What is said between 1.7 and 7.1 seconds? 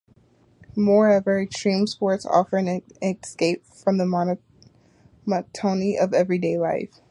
sports offer an escape from the monotony of everyday life.